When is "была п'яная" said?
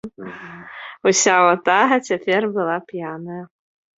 2.55-3.43